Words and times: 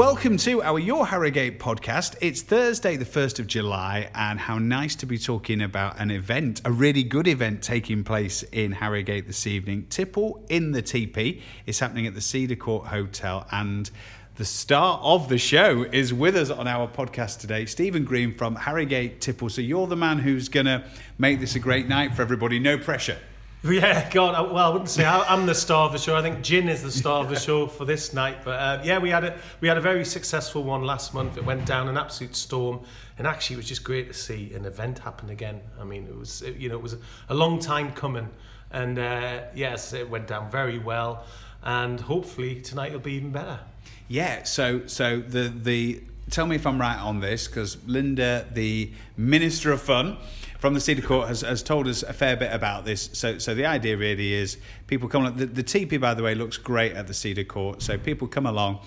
welcome 0.00 0.38
to 0.38 0.62
our 0.62 0.78
Your 0.78 1.04
Harrogate 1.04 1.58
podcast. 1.58 2.16
It's 2.22 2.40
Thursday, 2.40 2.96
the 2.96 3.04
1st 3.04 3.38
of 3.38 3.46
July, 3.46 4.08
and 4.14 4.40
how 4.40 4.56
nice 4.56 4.96
to 4.96 5.04
be 5.04 5.18
talking 5.18 5.60
about 5.60 6.00
an 6.00 6.10
event, 6.10 6.62
a 6.64 6.72
really 6.72 7.02
good 7.02 7.28
event 7.28 7.62
taking 7.62 8.02
place 8.02 8.42
in 8.44 8.72
Harrogate 8.72 9.26
this 9.26 9.46
evening. 9.46 9.88
Tipple 9.90 10.42
in 10.48 10.72
the 10.72 10.82
TP 10.82 11.42
is 11.66 11.80
happening 11.80 12.06
at 12.06 12.14
the 12.14 12.22
Cedar 12.22 12.56
Court 12.56 12.86
Hotel, 12.86 13.46
and 13.52 13.90
the 14.36 14.46
star 14.46 14.98
of 15.02 15.28
the 15.28 15.36
show 15.36 15.82
is 15.92 16.14
with 16.14 16.34
us 16.34 16.48
on 16.48 16.66
our 16.66 16.88
podcast 16.88 17.38
today, 17.40 17.66
Stephen 17.66 18.06
Green 18.06 18.32
from 18.34 18.56
Harrogate 18.56 19.20
Tipple. 19.20 19.50
So 19.50 19.60
you're 19.60 19.86
the 19.86 19.96
man 19.96 20.20
who's 20.20 20.48
going 20.48 20.64
to 20.64 20.82
make 21.18 21.40
this 21.40 21.56
a 21.56 21.60
great 21.60 21.88
night 21.88 22.14
for 22.14 22.22
everybody, 22.22 22.58
no 22.58 22.78
pressure. 22.78 23.18
Yeah, 23.64 24.08
God. 24.10 24.34
I- 24.34 24.40
Well, 24.40 24.56
I 24.56 24.68
wouldn't 24.70 24.88
say 24.88 25.04
I- 25.04 25.22
I'm 25.34 25.44
the 25.46 25.54
star 25.54 25.86
of 25.86 25.92
the 25.92 25.98
show. 25.98 26.16
I 26.16 26.22
think 26.22 26.42
Gin 26.42 26.68
is 26.68 26.82
the 26.82 26.90
star 26.90 27.22
of 27.22 27.28
the 27.28 27.38
show 27.38 27.66
for 27.66 27.84
this 27.84 28.14
night. 28.14 28.38
But 28.44 28.52
uh, 28.52 28.80
yeah, 28.84 28.98
we 28.98 29.10
had 29.10 29.24
a 29.24 29.38
we 29.60 29.68
had 29.68 29.76
a 29.76 29.80
very 29.82 30.04
successful 30.04 30.62
one 30.62 30.82
last 30.84 31.12
month. 31.12 31.36
It 31.36 31.44
went 31.44 31.66
down 31.66 31.88
an 31.88 31.98
absolute 31.98 32.34
storm, 32.36 32.80
and 33.18 33.26
actually, 33.26 33.54
it 33.54 33.58
was 33.58 33.68
just 33.68 33.84
great 33.84 34.06
to 34.08 34.14
see 34.14 34.52
an 34.54 34.64
event 34.64 35.00
happen 35.00 35.28
again. 35.30 35.60
I 35.78 35.84
mean, 35.84 36.06
it 36.06 36.16
was 36.16 36.40
it, 36.42 36.56
you 36.56 36.68
know 36.70 36.76
it 36.76 36.82
was 36.82 36.96
a 37.28 37.34
long 37.34 37.58
time 37.58 37.92
coming, 37.92 38.28
and 38.70 38.98
uh, 38.98 39.40
yes, 39.54 39.92
it 39.92 40.08
went 40.08 40.26
down 40.26 40.50
very 40.50 40.78
well, 40.78 41.24
and 41.62 42.00
hopefully 42.00 42.60
tonight 42.62 42.92
will 42.92 43.00
be 43.00 43.12
even 43.14 43.30
better. 43.30 43.60
Yeah, 44.08 44.44
so 44.44 44.86
so 44.86 45.20
the 45.20 45.52
the 45.54 46.02
tell 46.30 46.46
me 46.46 46.56
if 46.56 46.66
I'm 46.66 46.80
right 46.80 46.98
on 46.98 47.20
this 47.20 47.46
because 47.48 47.76
Linda, 47.86 48.46
the 48.52 48.92
Minister 49.16 49.72
of 49.72 49.82
Fun 49.82 50.16
from 50.58 50.74
the 50.74 50.80
Cedar 50.80 51.02
Court, 51.02 51.28
has, 51.28 51.40
has 51.42 51.62
told 51.62 51.88
us 51.88 52.02
a 52.02 52.12
fair 52.12 52.36
bit 52.36 52.52
about 52.52 52.84
this. 52.84 53.10
So 53.12 53.38
so 53.38 53.54
the 53.54 53.66
idea 53.66 53.96
really 53.96 54.32
is 54.32 54.56
people 54.86 55.08
come 55.08 55.22
along. 55.22 55.36
The, 55.36 55.46
the 55.46 55.62
teepee, 55.62 55.98
by 55.98 56.14
the 56.14 56.22
way, 56.22 56.34
looks 56.34 56.56
great 56.56 56.92
at 56.92 57.06
the 57.06 57.14
Cedar 57.14 57.44
Court. 57.44 57.82
So 57.82 57.98
people 57.98 58.28
come 58.28 58.46
along. 58.46 58.80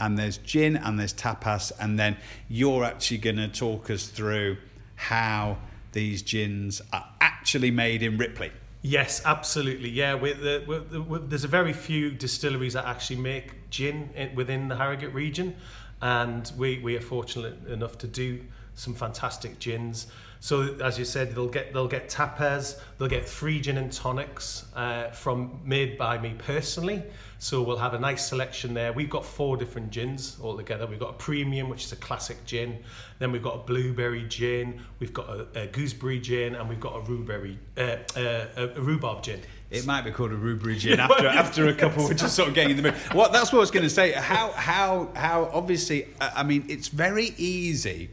And 0.00 0.16
there's 0.16 0.36
gin 0.36 0.76
and 0.76 0.96
there's 0.96 1.12
tapas, 1.12 1.72
and 1.80 1.98
then 1.98 2.18
you're 2.48 2.84
actually 2.84 3.18
going 3.18 3.34
to 3.34 3.48
talk 3.48 3.90
us 3.90 4.06
through 4.06 4.58
how 4.94 5.58
these 5.90 6.22
gins 6.22 6.80
are 6.92 7.04
actually 7.20 7.72
made 7.72 8.04
in 8.04 8.16
Ripley. 8.16 8.52
Yes, 8.82 9.20
absolutely. 9.24 9.88
Yeah, 9.90 10.14
we 10.14 10.34
the, 10.34 10.62
we 10.68 10.78
the, 10.78 11.02
we 11.02 11.18
there's 11.18 11.42
a 11.42 11.48
very 11.48 11.72
few 11.72 12.12
distilleries 12.12 12.74
that 12.74 12.84
actually 12.84 13.20
make 13.20 13.57
gin 13.70 14.10
within 14.34 14.68
the 14.68 14.76
Harrogate 14.76 15.14
region, 15.14 15.54
and 16.00 16.50
we, 16.56 16.78
we 16.78 16.96
are 16.96 17.00
fortunate 17.00 17.66
enough 17.66 17.98
to 17.98 18.06
do 18.06 18.40
some 18.74 18.94
fantastic 18.94 19.58
gins. 19.58 20.06
So 20.40 20.76
as 20.76 20.98
you 20.98 21.04
said, 21.04 21.34
they'll 21.34 21.48
get 21.48 21.72
they'll 21.72 21.88
get 21.88 22.08
tapas, 22.08 22.78
they'll 22.96 23.08
get 23.08 23.28
free 23.28 23.60
gin 23.60 23.76
and 23.76 23.92
tonics 23.92 24.66
uh, 24.76 25.10
from 25.10 25.60
made 25.64 25.98
by 25.98 26.18
me 26.18 26.34
personally. 26.38 27.02
So 27.40 27.62
we'll 27.62 27.78
have 27.78 27.94
a 27.94 27.98
nice 27.98 28.26
selection 28.26 28.74
there. 28.74 28.92
We've 28.92 29.10
got 29.10 29.24
four 29.24 29.56
different 29.56 29.90
gins 29.90 30.38
altogether. 30.42 30.86
We've 30.86 30.98
got 30.98 31.10
a 31.10 31.18
premium, 31.18 31.68
which 31.68 31.84
is 31.84 31.92
a 31.92 31.96
classic 31.96 32.44
gin. 32.44 32.78
Then 33.20 33.30
we've 33.30 33.42
got 33.42 33.54
a 33.54 33.58
blueberry 33.58 34.24
gin. 34.28 34.80
We've 34.98 35.12
got 35.12 35.28
a, 35.28 35.62
a 35.62 35.66
gooseberry 35.66 36.20
gin, 36.20 36.56
and 36.56 36.68
we've 36.68 36.80
got 36.80 36.96
a 36.96 37.00
rhubarb 37.00 37.56
uh, 37.76 37.80
uh, 38.16 38.46
a, 38.56 38.68
a 38.76 38.80
rhubarb 38.80 39.22
gin. 39.22 39.40
It 39.70 39.84
might 39.84 40.02
be 40.02 40.10
called 40.10 40.32
a 40.32 40.36
rhubarb 40.36 40.78
gin 40.78 40.98
after 40.98 41.26
after 41.26 41.68
a 41.68 41.74
couple, 41.74 42.08
which 42.08 42.22
is 42.22 42.32
sort 42.32 42.48
of 42.48 42.54
getting 42.54 42.70
in 42.70 42.76
the 42.82 42.90
mood. 42.90 42.94
What 43.12 43.32
that's 43.32 43.52
what 43.52 43.58
I 43.58 43.60
was 43.60 43.70
going 43.70 43.84
to 43.84 43.90
say. 43.90 44.12
How 44.12 44.50
how 44.52 45.10
how 45.14 45.50
obviously, 45.52 46.08
uh, 46.20 46.30
I 46.34 46.42
mean, 46.42 46.64
it's 46.68 46.88
very 46.88 47.34
easy 47.36 48.10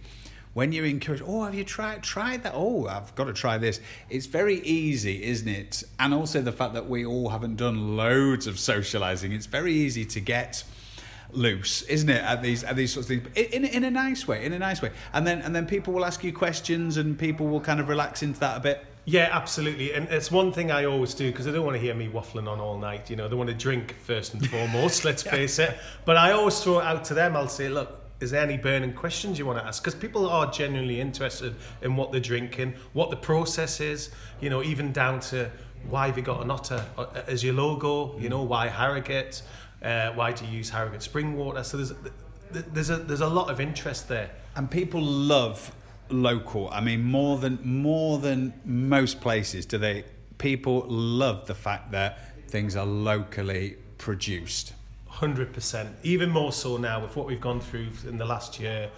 when 0.54 0.72
you're 0.74 0.86
encouraged. 0.86 1.24
Oh, 1.26 1.44
have 1.44 1.56
you 1.56 1.64
tried 1.64 2.04
tried 2.04 2.44
that? 2.44 2.54
Oh, 2.56 2.88
I've 2.88 3.16
got 3.16 3.26
to 3.26 3.34
try 3.34 3.58
this. 3.58 3.80
It's 4.10 4.26
very 4.26 4.60
easy, 4.62 5.24
isn't 5.24 5.48
it? 5.48 5.84
And 5.98 6.14
also 6.14 6.42
the 6.42 6.52
fact 6.52 6.74
that 6.74 6.90
we 6.90 7.06
all 7.06 7.30
haven't 7.30 7.56
done 7.56 7.96
loads 7.96 8.48
of 8.48 8.56
socialising. 8.56 9.32
It's 9.32 9.46
very 9.46 9.74
easy 9.74 10.04
to 10.06 10.20
get 10.20 10.66
loose, 11.32 11.84
isn't 11.84 12.10
it? 12.10 12.22
At 12.22 12.42
these 12.42 12.66
at 12.66 12.76
these 12.76 12.94
sorts 12.94 13.10
of 13.10 13.22
things, 13.22 13.38
in, 13.38 13.64
in 13.64 13.66
in 13.66 13.84
a 13.86 13.92
nice 13.92 14.28
way, 14.28 14.44
in 14.44 14.52
a 14.52 14.60
nice 14.60 14.82
way. 14.82 14.92
And 15.14 15.26
then 15.26 15.42
and 15.42 15.56
then 15.56 15.68
people 15.68 15.94
will 15.94 16.06
ask 16.06 16.22
you 16.22 16.34
questions, 16.34 16.98
and 16.98 17.18
people 17.18 17.48
will 17.48 17.62
kind 17.62 17.80
of 17.80 17.88
relax 17.88 18.24
into 18.24 18.40
that 18.42 18.58
a 18.58 18.60
bit. 18.60 18.86
Yeah, 19.08 19.30
absolutely. 19.32 19.94
And 19.94 20.08
it's 20.10 20.32
one 20.32 20.52
thing 20.52 20.72
I 20.72 20.86
always 20.86 21.14
do 21.14 21.32
because 21.32 21.46
they 21.46 21.52
don't 21.52 21.64
want 21.64 21.76
to 21.76 21.82
hear 21.82 21.94
me 21.94 22.08
waffling 22.08 22.50
on 22.50 22.60
all 22.60 22.78
night. 22.80 23.10
You 23.10 23.16
know, 23.16 23.28
they 23.28 23.36
want 23.36 23.50
to 23.50 23.56
drink 23.56 23.96
first 24.04 24.34
and 24.34 24.48
foremost, 24.50 25.06
let's 25.06 25.22
face 25.38 25.60
it. 25.60 25.78
But 26.06 26.18
I 26.18 26.32
always 26.32 26.60
throw 26.60 26.80
it 26.80 26.86
out 26.86 27.06
to 27.06 27.14
them. 27.14 27.36
I'll 27.36 27.48
say, 27.48 27.70
look, 27.70 28.02
is 28.20 28.32
there 28.32 28.42
any 28.42 28.58
burning 28.58 28.94
questions 28.94 29.38
you 29.38 29.46
want 29.46 29.60
to 29.60 29.66
ask? 29.66 29.84
Because 29.84 29.94
people 29.94 30.28
are 30.28 30.52
genuinely 30.52 31.00
interested 31.00 31.56
in 31.84 31.96
what 31.96 32.12
they're 32.12 32.20
drinking, 32.22 32.74
what 32.94 33.12
the 33.12 33.16
process 33.16 33.80
is, 33.80 34.10
you 34.42 34.50
know, 34.50 34.64
even 34.64 34.92
down 34.92 35.20
to 35.20 35.52
why 35.88 36.08
have 36.08 36.18
you 36.18 36.24
got 36.24 36.42
an 36.42 36.50
otter 36.50 36.84
uh, 36.98 37.06
as 37.28 37.44
your 37.44 37.54
logo, 37.54 38.18
you 38.20 38.30
know, 38.30 38.42
why 38.42 38.68
Harrogate, 38.70 39.44
uh, 39.84 40.12
why 40.14 40.32
do 40.32 40.46
you 40.46 40.52
use 40.52 40.72
Harrogate 40.72 41.04
spring 41.04 41.36
water? 41.36 41.64
So 41.64 41.78
there's, 41.78 41.94
there's, 42.52 42.90
a, 42.90 42.98
there's 42.98 43.22
a 43.22 43.28
lot 43.28 43.52
of 43.52 43.60
interest 43.60 44.08
there. 44.08 44.32
And 44.56 44.72
people 44.72 45.02
love 45.02 45.72
local. 46.10 46.70
I 46.70 46.82
mean, 46.82 47.04
more 47.04 47.38
than 47.38 47.60
more 47.64 48.18
than 48.20 48.54
most 48.66 49.22
places, 49.22 49.66
do 49.66 49.78
they? 49.78 50.06
People 50.38 50.86
love 50.88 51.48
the 51.48 51.56
fact 51.56 51.92
that 51.92 52.50
things 52.50 52.76
are 52.76 52.86
locally 52.86 53.78
produced. 53.98 54.74
Hundred 55.08 55.54
percent. 55.54 55.96
Even 56.04 56.30
more 56.30 56.52
so 56.52 56.78
now 56.78 57.02
with 57.02 57.16
what 57.16 57.26
we've 57.26 57.42
gone 57.42 57.62
through 57.62 57.88
in 58.08 58.18
the 58.18 58.26
last 58.26 58.60
year, 58.60 58.90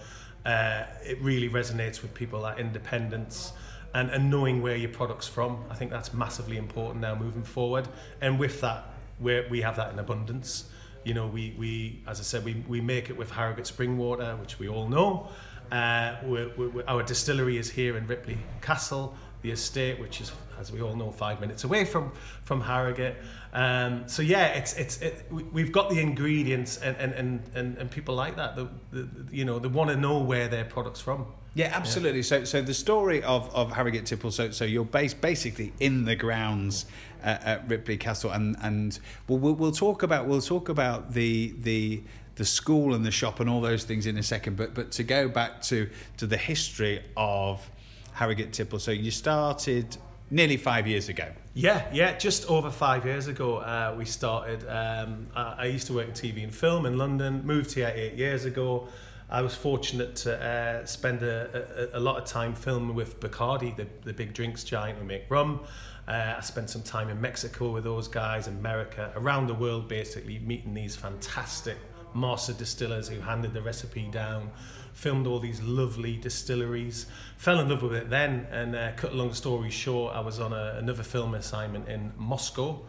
uh, 0.44 0.84
it 1.04 1.20
really 1.20 1.48
resonates 1.48 2.02
with 2.02 2.12
people 2.14 2.42
that 2.42 2.58
independence 2.58 3.52
and, 3.94 4.10
and 4.10 4.30
knowing 4.30 4.60
where 4.62 4.76
your 4.76 4.90
product's 4.90 5.28
from. 5.28 5.64
I 5.70 5.74
think 5.74 5.90
that's 5.90 6.12
massively 6.12 6.56
important 6.56 7.00
now 7.00 7.14
moving 7.14 7.44
forward. 7.44 7.88
And 8.20 8.38
with 8.38 8.60
that, 8.60 8.84
we 9.20 9.42
we 9.48 9.60
have 9.62 9.76
that 9.76 9.92
in 9.92 9.98
abundance. 9.98 10.70
You 11.04 11.14
know, 11.14 11.26
we, 11.26 11.54
we 11.58 12.00
as 12.06 12.20
I 12.20 12.22
said, 12.22 12.44
we, 12.44 12.64
we 12.68 12.80
make 12.80 13.08
it 13.08 13.16
with 13.16 13.30
Harrogate 13.30 13.66
spring 13.66 13.96
water, 13.96 14.36
which 14.36 14.58
we 14.58 14.68
all 14.68 14.88
know. 14.88 15.28
Uh, 15.70 16.16
we're, 16.24 16.48
we're, 16.56 16.84
our 16.86 17.02
distillery 17.02 17.56
is 17.58 17.70
here 17.70 17.96
in 17.96 18.06
Ripley 18.06 18.38
Castle, 18.60 19.14
the 19.42 19.50
estate, 19.50 20.00
which 20.00 20.20
is, 20.20 20.32
as 20.58 20.72
we 20.72 20.80
all 20.82 20.96
know, 20.96 21.10
five 21.10 21.40
minutes 21.40 21.64
away 21.64 21.84
from 21.84 22.12
from 22.42 22.60
Harrogate. 22.60 23.16
Um, 23.52 24.08
so 24.08 24.22
yeah, 24.22 24.48
it's 24.48 24.74
it's 24.76 25.00
it, 25.00 25.26
we- 25.30 25.42
we've 25.44 25.72
got 25.72 25.90
the 25.90 26.00
ingredients, 26.00 26.78
and 26.78 26.96
and, 26.96 27.12
and, 27.14 27.42
and, 27.54 27.78
and 27.78 27.90
people 27.90 28.14
like 28.14 28.36
that. 28.36 28.56
The, 28.56 28.68
the, 28.92 29.08
you 29.30 29.44
know, 29.44 29.58
they 29.58 29.68
want 29.68 29.90
to 29.90 29.96
know 29.96 30.18
where 30.18 30.48
their 30.48 30.64
products 30.64 31.00
from. 31.00 31.26
Yeah, 31.54 31.72
absolutely. 31.74 32.22
So, 32.22 32.44
so 32.44 32.62
the 32.62 32.74
story 32.74 33.22
of, 33.24 33.52
of 33.54 33.72
Harrogate 33.72 34.06
Tipple. 34.06 34.30
So, 34.30 34.50
so 34.52 34.64
you're 34.64 34.84
based 34.84 35.20
basically 35.20 35.72
in 35.80 36.04
the 36.04 36.14
grounds 36.14 36.86
uh, 37.24 37.38
at 37.42 37.68
Ripley 37.68 37.96
Castle, 37.96 38.30
and 38.30 38.56
and 38.62 38.98
we'll, 39.26 39.38
we'll 39.38 39.54
we'll 39.54 39.72
talk 39.72 40.02
about 40.02 40.26
we'll 40.26 40.42
talk 40.42 40.68
about 40.68 41.14
the 41.14 41.54
the 41.58 42.02
the 42.38 42.44
school 42.44 42.94
and 42.94 43.04
the 43.04 43.10
shop 43.10 43.40
and 43.40 43.50
all 43.50 43.60
those 43.60 43.84
things 43.84 44.06
in 44.06 44.16
a 44.16 44.22
second. 44.22 44.56
But 44.56 44.74
but 44.74 44.90
to 44.92 45.04
go 45.04 45.28
back 45.28 45.60
to 45.62 45.90
to 46.16 46.26
the 46.26 46.38
history 46.38 47.02
of 47.16 47.68
Harrogate 48.12 48.52
Tipple. 48.52 48.78
So 48.78 48.90
you 48.90 49.10
started 49.10 49.96
nearly 50.30 50.56
five 50.56 50.86
years 50.86 51.08
ago. 51.08 51.28
Yeah, 51.54 51.86
yeah, 51.92 52.16
just 52.16 52.48
over 52.48 52.70
five 52.70 53.04
years 53.04 53.26
ago, 53.26 53.58
uh, 53.58 53.94
we 53.96 54.04
started. 54.04 54.64
Um, 54.68 55.26
I, 55.34 55.54
I 55.58 55.64
used 55.66 55.86
to 55.88 55.92
work 55.92 56.08
in 56.08 56.14
TV 56.14 56.42
and 56.42 56.54
film 56.54 56.86
in 56.86 56.96
London, 56.96 57.44
moved 57.44 57.72
here 57.72 57.92
eight 57.94 58.14
years 58.14 58.44
ago. 58.44 58.88
I 59.30 59.42
was 59.42 59.54
fortunate 59.54 60.16
to 60.16 60.42
uh, 60.42 60.86
spend 60.86 61.22
a, 61.22 61.90
a, 61.92 61.98
a 61.98 62.00
lot 62.00 62.16
of 62.16 62.24
time 62.24 62.54
filming 62.54 62.94
with 62.94 63.20
Bacardi, 63.20 63.76
the, 63.76 63.86
the 64.02 64.12
big 64.12 64.32
drinks 64.32 64.64
giant 64.64 64.98
who 64.98 65.04
make 65.04 65.24
rum. 65.28 65.60
Uh, 66.06 66.36
I 66.38 66.40
spent 66.40 66.70
some 66.70 66.82
time 66.82 67.10
in 67.10 67.20
Mexico 67.20 67.70
with 67.70 67.84
those 67.84 68.08
guys, 68.08 68.46
America, 68.46 69.12
around 69.16 69.46
the 69.46 69.54
world 69.54 69.86
basically, 69.86 70.38
meeting 70.38 70.72
these 70.72 70.96
fantastic 70.96 71.76
master 72.14 72.52
distillers 72.52 73.08
who 73.08 73.20
handed 73.20 73.52
the 73.54 73.62
recipe 73.62 74.08
down, 74.10 74.50
filmed 74.92 75.26
all 75.26 75.38
these 75.38 75.60
lovely 75.62 76.16
distilleries, 76.16 77.06
fell 77.36 77.60
in 77.60 77.68
love 77.68 77.82
with 77.82 77.94
it 77.94 78.10
then, 78.10 78.46
and 78.50 78.74
uh, 78.74 78.92
cut 78.96 79.12
a 79.12 79.14
long 79.14 79.32
story 79.32 79.70
short, 79.70 80.14
I 80.14 80.20
was 80.20 80.40
on 80.40 80.52
a, 80.52 80.76
another 80.78 81.02
film 81.02 81.34
assignment 81.34 81.88
in 81.88 82.12
Moscow, 82.16 82.80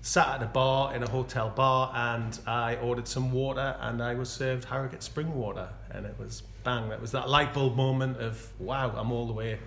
sat 0.00 0.28
at 0.28 0.42
a 0.42 0.46
bar 0.46 0.94
in 0.94 1.02
a 1.02 1.08
hotel 1.08 1.50
bar, 1.50 1.90
and 1.94 2.38
I 2.46 2.76
ordered 2.76 3.08
some 3.08 3.32
water, 3.32 3.76
and 3.80 4.02
I 4.02 4.14
was 4.14 4.28
served 4.28 4.64
Harrogate 4.64 5.02
spring 5.02 5.34
water, 5.34 5.68
and 5.90 6.06
it 6.06 6.14
was 6.18 6.42
bang. 6.64 6.88
That 6.88 7.00
was 7.00 7.12
that 7.12 7.28
light 7.28 7.54
bulb 7.54 7.76
moment 7.76 8.18
of 8.18 8.50
wow, 8.58 8.92
I'm 8.96 9.12
all 9.12 9.26
the 9.26 9.32
way 9.32 9.58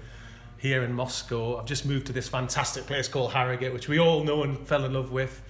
here 0.58 0.84
in 0.84 0.94
Moscow. 0.94 1.58
I've 1.58 1.66
just 1.66 1.86
moved 1.86 2.08
to 2.08 2.14
this 2.14 2.28
fantastic 2.28 2.86
place 2.86 3.08
called 3.08 3.32
Harrogate, 3.32 3.74
which 3.74 3.88
we 3.88 4.00
all 4.00 4.24
know 4.24 4.44
and 4.44 4.68
fell 4.68 4.86
in 4.86 4.94
love 4.94 5.12
with, 5.12 5.42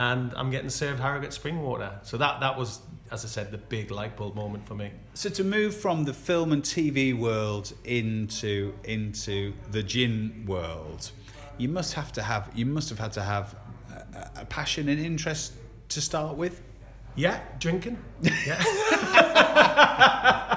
and 0.00 0.32
I'm 0.34 0.50
getting 0.50 0.70
served 0.70 0.98
Harrogate 0.98 1.34
spring 1.34 1.60
water. 1.60 1.92
So 2.02 2.16
that 2.16 2.40
that 2.40 2.56
was, 2.56 2.80
as 3.12 3.22
I 3.22 3.28
said, 3.28 3.50
the 3.50 3.58
big 3.58 3.90
light 3.90 4.16
bulb 4.16 4.34
moment 4.34 4.66
for 4.66 4.74
me. 4.74 4.92
So 5.12 5.28
to 5.28 5.44
move 5.44 5.76
from 5.76 6.04
the 6.04 6.14
film 6.14 6.52
and 6.52 6.62
TV 6.62 7.16
world 7.16 7.74
into 7.84 8.72
into 8.84 9.52
the 9.70 9.82
gin 9.82 10.44
world, 10.46 11.10
you 11.58 11.68
must 11.68 11.92
have 11.92 12.12
to 12.12 12.22
have 12.22 12.50
you 12.54 12.64
must 12.64 12.88
have 12.88 12.98
had 12.98 13.12
to 13.12 13.22
have 13.22 13.54
a, 14.14 14.40
a 14.40 14.44
passion 14.46 14.88
and 14.88 14.98
interest 14.98 15.52
to 15.90 16.00
start 16.00 16.34
with. 16.34 16.62
Yeah, 17.14 17.40
drinking. 17.58 17.98
Yeah. 18.46 18.62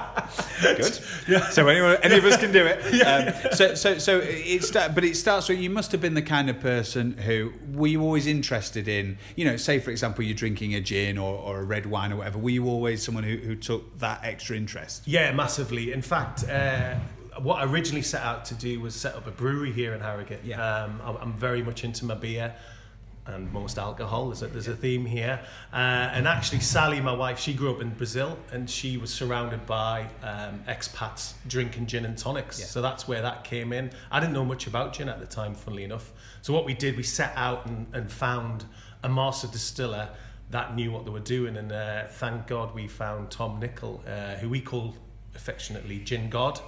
Good. 0.77 0.99
Yeah. 1.27 1.49
So 1.49 1.67
anyone, 1.67 1.97
any 2.03 2.17
of 2.17 2.25
us 2.25 2.37
can 2.37 2.51
do 2.51 2.65
it. 2.65 2.81
Um, 3.03 3.33
so, 3.53 3.75
so, 3.75 3.97
so 3.97 4.21
it's 4.23 4.71
but 4.71 5.03
it 5.03 5.17
starts 5.17 5.49
with 5.49 5.59
you 5.59 5.69
must 5.69 5.91
have 5.91 5.99
been 5.99 6.13
the 6.13 6.21
kind 6.21 6.49
of 6.49 6.59
person 6.59 7.17
who 7.17 7.51
were 7.73 7.87
you 7.87 8.01
always 8.01 8.27
interested 8.27 8.87
in, 8.87 9.17
you 9.35 9.43
know, 9.43 9.57
say 9.57 9.79
for 9.79 9.91
example 9.91 10.23
you're 10.23 10.35
drinking 10.35 10.73
a 10.73 10.79
gin 10.79 11.17
or, 11.17 11.37
or 11.37 11.59
a 11.59 11.63
red 11.63 11.85
wine 11.85 12.13
or 12.13 12.17
whatever. 12.17 12.39
Were 12.39 12.49
you 12.49 12.65
always 12.67 13.03
someone 13.03 13.23
who, 13.23 13.37
who 13.37 13.55
took 13.55 13.99
that 13.99 14.21
extra 14.23 14.55
interest? 14.55 15.03
Yeah, 15.05 15.31
massively. 15.33 15.91
In 15.91 16.01
fact. 16.01 16.47
Uh, 16.47 16.95
what 17.41 17.55
I 17.55 17.65
originally 17.65 18.03
set 18.03 18.21
out 18.21 18.45
to 18.45 18.53
do 18.53 18.79
was 18.79 18.93
set 18.93 19.15
up 19.15 19.25
a 19.25 19.31
brewery 19.31 19.71
here 19.71 19.95
in 19.95 20.01
Harrogate. 20.01 20.41
Yeah. 20.43 20.83
Um, 20.83 21.01
I'm 21.03 21.33
very 21.33 21.63
much 21.63 21.83
into 21.83 22.05
my 22.05 22.13
beer 22.13 22.53
and 23.25 23.51
most 23.53 23.77
alcohol. 23.77 24.27
There's 24.27 24.41
a, 24.41 24.47
there's 24.47 24.67
a 24.67 24.75
theme 24.75 25.05
here. 25.05 25.39
Uh, 25.71 25.75
and 26.11 26.27
actually, 26.27 26.59
Sally, 26.59 26.99
my 26.99 27.13
wife, 27.13 27.39
she 27.39 27.53
grew 27.53 27.73
up 27.73 27.81
in 27.81 27.91
Brazil 27.91 28.37
and 28.51 28.69
she 28.69 28.97
was 28.97 29.13
surrounded 29.13 29.65
by 29.65 30.07
um, 30.21 30.63
expats 30.67 31.33
drinking 31.47 31.87
gin 31.87 32.05
and 32.05 32.17
tonics. 32.17 32.59
Yeah. 32.59 32.65
So 32.65 32.81
that's 32.81 33.07
where 33.07 33.21
that 33.21 33.43
came 33.43 33.71
in. 33.71 33.91
I 34.11 34.19
didn't 34.19 34.33
know 34.33 34.45
much 34.45 34.67
about 34.67 34.93
gin 34.93 35.09
at 35.09 35.19
the 35.19 35.25
time, 35.25 35.55
funnily 35.55 35.83
enough. 35.83 36.11
So 36.41 36.53
what 36.53 36.65
we 36.65 36.73
did, 36.73 36.97
we 36.97 37.03
set 37.03 37.33
out 37.35 37.65
and, 37.65 37.87
and 37.93 38.11
found 38.11 38.65
a 39.03 39.09
master 39.09 39.47
distiller 39.47 40.09
that 40.49 40.75
knew 40.75 40.91
what 40.91 41.05
they 41.05 41.11
were 41.11 41.19
doing. 41.19 41.57
And 41.57 41.71
uh, 41.71 42.07
thank 42.07 42.47
God 42.47 42.75
we 42.75 42.87
found 42.87 43.31
Tom 43.31 43.59
Nichol, 43.59 44.03
uh, 44.07 44.35
who 44.35 44.49
we 44.49 44.59
call 44.59 44.95
affectionately 45.35 45.99
Gin 45.99 46.29
God 46.29 46.59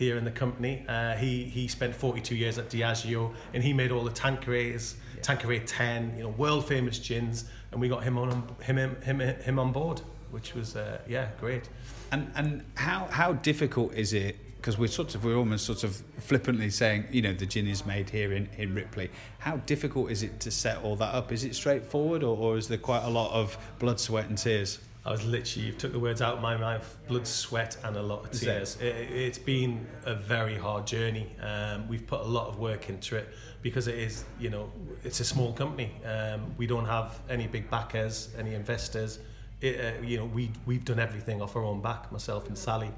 here 0.00 0.16
in 0.16 0.24
the 0.24 0.30
company. 0.30 0.82
Uh, 0.88 1.14
he 1.14 1.44
he 1.44 1.68
spent 1.68 1.94
42 1.94 2.34
years 2.34 2.58
at 2.58 2.70
Diageo, 2.70 3.32
and 3.54 3.62
he 3.62 3.72
made 3.72 3.92
all 3.92 4.02
the 4.02 4.10
Tanquerays, 4.10 4.94
yeah. 5.14 5.22
Tanqueray 5.22 5.60
10, 5.60 6.14
you 6.16 6.22
know, 6.24 6.30
world 6.30 6.66
famous 6.66 6.98
gins, 6.98 7.44
and 7.70 7.80
we 7.80 7.88
got 7.88 8.02
him 8.02 8.18
on 8.18 8.30
him 8.62 8.76
him 8.78 8.96
him, 9.02 9.20
him 9.20 9.58
on 9.58 9.70
board, 9.72 10.00
which 10.32 10.54
was 10.54 10.74
uh, 10.74 10.98
yeah 11.06 11.28
great. 11.38 11.68
And 12.10 12.32
and 12.34 12.64
how 12.74 13.08
how 13.10 13.34
difficult 13.34 13.94
is 13.94 14.12
it? 14.14 14.36
Because 14.56 14.78
we're 14.78 14.88
sort 14.88 15.14
of 15.14 15.22
we're 15.22 15.36
almost 15.36 15.66
sort 15.66 15.84
of 15.84 16.02
flippantly 16.18 16.70
saying 16.70 17.04
you 17.10 17.20
know 17.20 17.34
the 17.34 17.46
gin 17.46 17.66
is 17.66 17.84
made 17.84 18.08
here 18.08 18.32
in, 18.32 18.48
in 18.56 18.74
Ripley. 18.74 19.10
How 19.38 19.58
difficult 19.58 20.10
is 20.10 20.22
it 20.22 20.40
to 20.40 20.50
set 20.50 20.82
all 20.82 20.96
that 20.96 21.14
up? 21.14 21.30
Is 21.30 21.44
it 21.44 21.54
straightforward, 21.54 22.22
or, 22.22 22.34
or 22.36 22.56
is 22.56 22.68
there 22.68 22.78
quite 22.78 23.04
a 23.04 23.10
lot 23.10 23.32
of 23.32 23.58
blood, 23.78 24.00
sweat, 24.00 24.28
and 24.30 24.38
tears? 24.38 24.78
I 25.04 25.12
was 25.12 25.24
literally, 25.24 25.68
you 25.68 25.72
took 25.72 25.92
the 25.92 25.98
words 25.98 26.20
out 26.20 26.34
of 26.34 26.42
my 26.42 26.56
mouth, 26.58 26.96
blood, 27.08 27.26
sweat, 27.26 27.78
and 27.84 27.96
a 27.96 28.02
lot 28.02 28.24
of 28.24 28.32
tears. 28.32 28.76
It, 28.82 29.28
has 29.28 29.38
been 29.38 29.86
a 30.04 30.14
very 30.14 30.56
hard 30.56 30.86
journey. 30.86 31.34
Um, 31.40 31.88
we've 31.88 32.06
put 32.06 32.20
a 32.20 32.24
lot 32.24 32.48
of 32.48 32.58
work 32.58 32.90
into 32.90 33.16
it 33.16 33.28
because 33.62 33.88
it 33.88 33.98
is, 33.98 34.24
you 34.38 34.50
know, 34.50 34.70
it's 35.02 35.20
a 35.20 35.24
small 35.24 35.54
company. 35.54 35.92
Um, 36.04 36.54
we 36.58 36.66
don't 36.66 36.84
have 36.84 37.18
any 37.30 37.46
big 37.46 37.70
backers, 37.70 38.28
any 38.38 38.54
investors. 38.54 39.20
It, 39.62 39.80
uh, 39.80 40.02
you 40.02 40.18
know, 40.18 40.26
we, 40.26 40.50
we've 40.66 40.84
done 40.84 40.98
everything 40.98 41.40
off 41.40 41.56
our 41.56 41.64
own 41.64 41.80
back, 41.80 42.12
myself 42.12 42.48
and 42.48 42.56
Sally. 42.56 42.90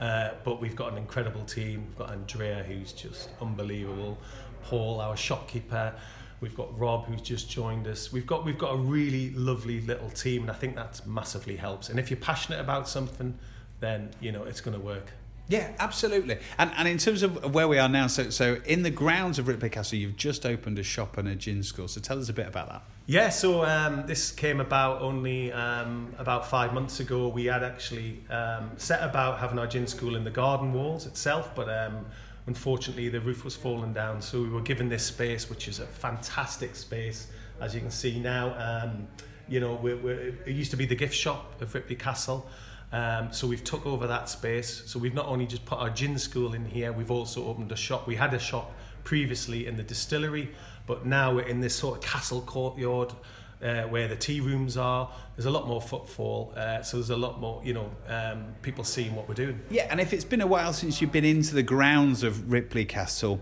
Uh, 0.00 0.30
but 0.42 0.60
we've 0.60 0.74
got 0.74 0.90
an 0.90 0.98
incredible 0.98 1.44
team. 1.44 1.84
We've 1.86 1.98
got 1.98 2.10
Andrea, 2.10 2.64
who's 2.64 2.92
just 2.92 3.28
unbelievable. 3.40 4.18
Paul, 4.64 5.00
our 5.00 5.16
shopkeeper. 5.16 5.94
We've 6.44 6.54
got 6.54 6.78
Rob 6.78 7.06
who's 7.06 7.22
just 7.22 7.48
joined 7.48 7.86
us. 7.86 8.12
We've 8.12 8.26
got 8.26 8.44
we've 8.44 8.58
got 8.58 8.74
a 8.74 8.76
really 8.76 9.30
lovely 9.30 9.80
little 9.80 10.10
team, 10.10 10.42
and 10.42 10.50
I 10.50 10.54
think 10.54 10.74
that 10.74 11.00
massively 11.06 11.56
helps. 11.56 11.88
And 11.88 11.98
if 11.98 12.10
you're 12.10 12.20
passionate 12.20 12.60
about 12.60 12.86
something, 12.86 13.38
then 13.80 14.10
you 14.20 14.30
know 14.30 14.44
it's 14.44 14.60
going 14.60 14.78
to 14.78 14.84
work. 14.84 15.12
Yeah, 15.48 15.72
absolutely. 15.78 16.36
And 16.58 16.70
and 16.76 16.86
in 16.86 16.98
terms 16.98 17.22
of 17.22 17.54
where 17.54 17.66
we 17.66 17.78
are 17.78 17.88
now, 17.88 18.08
so 18.08 18.28
so 18.28 18.60
in 18.66 18.82
the 18.82 18.90
grounds 18.90 19.38
of 19.38 19.48
Ripley 19.48 19.70
Castle, 19.70 19.96
you've 19.96 20.18
just 20.18 20.44
opened 20.44 20.78
a 20.78 20.82
shop 20.82 21.16
and 21.16 21.26
a 21.28 21.34
gin 21.34 21.62
school. 21.62 21.88
So 21.88 21.98
tell 22.02 22.18
us 22.18 22.28
a 22.28 22.34
bit 22.34 22.46
about 22.46 22.68
that. 22.68 22.82
Yeah, 23.06 23.30
so 23.30 23.64
um, 23.64 24.06
this 24.06 24.30
came 24.30 24.60
about 24.60 25.00
only 25.00 25.50
um, 25.50 26.14
about 26.18 26.50
five 26.50 26.74
months 26.74 27.00
ago. 27.00 27.28
We 27.28 27.46
had 27.46 27.62
actually 27.62 28.20
um, 28.28 28.70
set 28.76 29.02
about 29.02 29.38
having 29.38 29.58
our 29.58 29.66
gin 29.66 29.86
school 29.86 30.14
in 30.14 30.24
the 30.24 30.30
garden 30.30 30.74
walls 30.74 31.06
itself, 31.06 31.54
but 31.54 31.70
um, 31.70 32.04
unfortunately 32.46 33.08
the 33.08 33.20
roof 33.20 33.44
was 33.44 33.56
falling 33.56 33.92
down 33.92 34.20
so 34.20 34.42
we 34.42 34.48
were 34.48 34.60
given 34.60 34.88
this 34.88 35.04
space 35.04 35.48
which 35.48 35.68
is 35.68 35.80
a 35.80 35.86
fantastic 35.86 36.76
space 36.76 37.28
as 37.60 37.74
you 37.74 37.80
can 37.80 37.90
see 37.90 38.18
now. 38.18 38.54
Um, 38.58 39.08
you 39.48 39.60
know 39.60 39.74
we're, 39.74 39.96
we're, 39.96 40.28
it 40.46 40.54
used 40.54 40.70
to 40.70 40.76
be 40.76 40.86
the 40.86 40.94
gift 40.94 41.14
shop 41.14 41.60
of 41.60 41.74
Ripley 41.74 41.96
Castle. 41.96 42.48
Um, 42.92 43.32
so 43.32 43.46
we've 43.48 43.64
took 43.64 43.86
over 43.86 44.06
that 44.06 44.28
space. 44.28 44.84
So 44.86 44.98
we've 44.98 45.14
not 45.14 45.26
only 45.26 45.46
just 45.46 45.64
put 45.64 45.78
our 45.78 45.90
gin 45.90 46.18
school 46.18 46.54
in 46.54 46.64
here 46.64 46.92
we've 46.92 47.10
also 47.10 47.46
opened 47.46 47.72
a 47.72 47.76
shop. 47.76 48.06
We 48.06 48.16
had 48.16 48.34
a 48.34 48.38
shop 48.38 48.72
previously 49.04 49.66
in 49.66 49.76
the 49.76 49.82
distillery 49.82 50.50
but 50.86 51.06
now 51.06 51.34
we're 51.34 51.46
in 51.46 51.60
this 51.60 51.74
sort 51.74 51.98
of 51.98 52.04
castle 52.04 52.42
courtyard 52.42 53.12
uh, 53.64 53.82
where 53.84 54.06
the 54.06 54.16
tea 54.16 54.40
rooms 54.40 54.76
are. 54.76 55.10
There's 55.36 55.46
a 55.46 55.50
lot 55.50 55.66
more 55.66 55.80
footfall, 55.80 56.52
uh, 56.56 56.82
so 56.82 56.98
there's 56.98 57.10
a 57.10 57.16
lot 57.16 57.40
more, 57.40 57.62
you 57.64 57.72
know, 57.72 57.90
um, 58.06 58.54
people 58.62 58.84
seeing 58.84 59.16
what 59.16 59.28
we're 59.28 59.34
doing. 59.34 59.60
Yeah, 59.70 59.88
and 59.90 60.00
if 60.00 60.12
it's 60.12 60.24
been 60.24 60.42
a 60.42 60.46
while 60.46 60.72
since 60.72 61.00
you've 61.00 61.12
been 61.12 61.24
into 61.24 61.54
the 61.54 61.62
grounds 61.62 62.22
of 62.22 62.52
Ripley 62.52 62.84
Castle, 62.84 63.40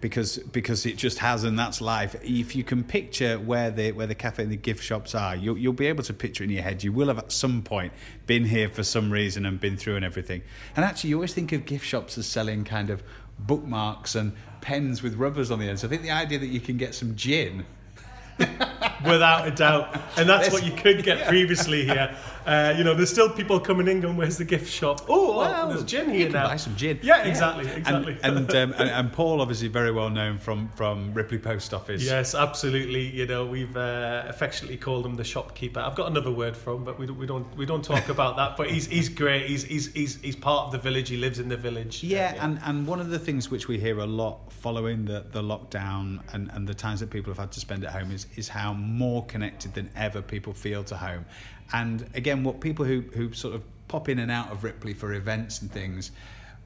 because 0.00 0.38
because 0.38 0.84
it 0.84 0.96
just 0.96 1.20
has 1.20 1.44
and 1.44 1.56
that's 1.56 1.80
life. 1.80 2.16
If 2.24 2.56
you 2.56 2.64
can 2.64 2.82
picture 2.82 3.38
where 3.38 3.70
the 3.70 3.92
where 3.92 4.08
the 4.08 4.16
cafe 4.16 4.42
and 4.42 4.50
the 4.50 4.56
gift 4.56 4.82
shops 4.82 5.14
are, 5.14 5.36
you'll 5.36 5.56
you'll 5.56 5.72
be 5.72 5.86
able 5.86 6.02
to 6.02 6.12
picture 6.12 6.42
in 6.42 6.50
your 6.50 6.62
head. 6.62 6.82
You 6.82 6.92
will 6.92 7.06
have 7.06 7.18
at 7.18 7.30
some 7.30 7.62
point 7.62 7.92
been 8.26 8.44
here 8.44 8.68
for 8.68 8.82
some 8.82 9.12
reason 9.12 9.46
and 9.46 9.60
been 9.60 9.76
through 9.76 9.94
and 9.94 10.04
everything. 10.04 10.42
And 10.74 10.84
actually, 10.84 11.10
you 11.10 11.16
always 11.16 11.32
think 11.32 11.52
of 11.52 11.64
gift 11.64 11.86
shops 11.86 12.18
as 12.18 12.26
selling 12.26 12.64
kind 12.64 12.90
of 12.90 13.04
bookmarks 13.38 14.16
and 14.16 14.32
pens 14.60 15.04
with 15.04 15.14
rubbers 15.14 15.52
on 15.52 15.60
the 15.60 15.68
end. 15.68 15.78
So 15.78 15.86
I 15.86 15.90
think 15.90 16.02
the 16.02 16.10
idea 16.10 16.40
that 16.40 16.48
you 16.48 16.60
can 16.60 16.76
get 16.76 16.96
some 16.96 17.14
gin 17.14 17.64
without 19.04 19.46
a 19.46 19.50
doubt. 19.50 19.94
And 20.16 20.28
that's 20.28 20.52
what 20.52 20.64
you 20.64 20.72
could 20.72 21.02
get 21.02 21.26
previously 21.28 21.84
here. 21.84 22.14
Uh, 22.46 22.74
you 22.76 22.84
know, 22.84 22.94
there's 22.94 23.10
still 23.10 23.30
people 23.30 23.60
coming 23.60 23.88
in 23.88 24.00
going, 24.00 24.16
"Where's 24.16 24.38
the 24.38 24.44
gift 24.44 24.70
shop?" 24.70 25.06
Oh, 25.08 25.38
well, 25.38 25.68
there's 25.68 25.84
gin 25.84 26.10
here 26.10 26.28
now. 26.28 26.48
Buy 26.48 26.56
some 26.56 26.76
gin. 26.76 26.98
Yeah, 27.02 27.22
exactly, 27.22 27.68
exactly. 27.70 28.18
And 28.22 28.38
and, 28.38 28.50
um, 28.54 28.74
and, 28.78 28.90
and 28.90 29.12
Paul, 29.12 29.40
obviously, 29.40 29.68
very 29.68 29.92
well 29.92 30.10
known 30.10 30.38
from 30.38 30.68
from 30.70 31.14
Ripley 31.14 31.38
Post 31.38 31.72
Office. 31.74 32.02
Yes, 32.02 32.34
absolutely. 32.34 33.06
You 33.06 33.26
know, 33.26 33.46
we've 33.46 33.76
uh, 33.76 34.24
affectionately 34.26 34.76
called 34.76 35.06
him 35.06 35.16
the 35.16 35.24
shopkeeper. 35.24 35.80
I've 35.80 35.94
got 35.94 36.10
another 36.10 36.30
word 36.30 36.56
for 36.56 36.74
him, 36.74 36.84
but 36.84 36.98
we 36.98 37.06
don't 37.06 37.18
we 37.18 37.26
don't 37.26 37.56
we 37.56 37.66
don't 37.66 37.84
talk 37.84 38.08
about 38.08 38.36
that. 38.36 38.56
But 38.56 38.70
he's 38.70 38.86
he's 38.86 39.08
great. 39.08 39.46
He's 39.46 39.64
he's 39.64 39.92
he's 39.92 40.20
he's 40.20 40.36
part 40.36 40.66
of 40.66 40.72
the 40.72 40.78
village. 40.78 41.08
He 41.08 41.16
lives 41.16 41.38
in 41.38 41.48
the 41.48 41.56
village. 41.56 42.02
Yeah, 42.02 42.34
yeah. 42.34 42.44
and 42.44 42.60
and 42.64 42.86
one 42.86 43.00
of 43.00 43.10
the 43.10 43.18
things 43.18 43.50
which 43.50 43.68
we 43.68 43.78
hear 43.78 43.98
a 43.98 44.06
lot 44.06 44.52
following 44.52 45.04
the 45.04 45.24
the 45.30 45.42
lockdown 45.42 46.20
and 46.32 46.50
and 46.52 46.66
the 46.66 46.74
times 46.74 47.00
that 47.00 47.10
people 47.10 47.30
have 47.30 47.38
had 47.38 47.52
to 47.52 47.60
spend 47.60 47.84
at 47.84 47.92
home 47.92 48.10
is 48.10 48.26
is 48.36 48.48
how 48.48 48.72
more 48.72 49.24
connected 49.26 49.74
than 49.74 49.90
ever 49.96 50.22
people 50.22 50.52
feel 50.52 50.84
to 50.84 50.96
home. 50.96 51.24
And 51.72 52.08
again, 52.14 52.44
what 52.44 52.60
people 52.60 52.84
who, 52.84 53.02
who 53.14 53.32
sort 53.32 53.54
of 53.54 53.62
pop 53.88 54.08
in 54.08 54.18
and 54.18 54.30
out 54.30 54.50
of 54.50 54.64
Ripley 54.64 54.94
for 54.94 55.12
events 55.12 55.60
and 55.62 55.70
things 55.70 56.12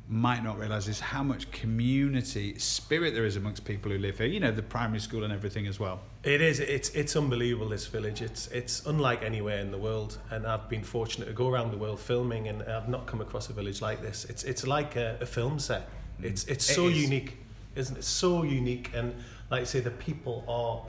might 0.09 0.45
not 0.45 0.59
realise 0.59 0.87
is 0.87 1.01
how 1.01 1.23
much 1.23 1.51
community 1.51 2.57
spirit 2.59 3.13
there 3.13 3.25
is 3.25 3.35
amongst 3.35 3.65
people 3.65 3.91
who 3.91 3.99
live 3.99 4.19
here. 4.19 4.27
You 4.27 4.39
know, 4.39 4.53
the 4.53 4.63
primary 4.63 5.01
school 5.01 5.25
and 5.25 5.33
everything 5.33 5.67
as 5.67 5.81
well. 5.81 6.01
It 6.23 6.41
is. 6.41 6.61
It's 6.61 6.91
it's 6.91 7.17
unbelievable. 7.17 7.69
This 7.69 7.87
village. 7.87 8.23
It's 8.23 8.47
it's 8.49 8.87
unlike 8.87 9.23
anywhere 9.23 9.59
in 9.59 9.71
the 9.71 9.79
world. 9.79 10.19
And 10.31 10.47
I've 10.47 10.69
been 10.69 10.85
fortunate 10.85 11.27
to 11.27 11.33
go 11.33 11.49
around 11.49 11.73
the 11.73 11.77
world 11.77 11.99
filming, 11.99 12.49
and 12.49 12.63
I've 12.63 12.89
not 12.89 13.07
come 13.07 13.21
across 13.21 13.49
a 13.49 13.53
village 13.53 13.83
like 13.83 14.01
this. 14.01 14.25
It's 14.27 14.45
it's 14.45 14.67
like 14.67 14.97
a, 14.97 15.19
a 15.21 15.27
film 15.27 15.59
set. 15.59 15.89
Mm. 16.21 16.27
It's 16.27 16.45
it's 16.45 16.65
so 16.65 16.87
it 16.87 16.93
is. 16.93 17.03
unique, 17.03 17.39
isn't 17.75 17.97
it? 17.99 18.05
So 18.05 18.45
unique, 18.45 18.93
and 18.95 19.13
like 19.51 19.63
I 19.63 19.65
say, 19.65 19.81
the 19.81 19.91
people 19.91 20.45
are 20.47 20.85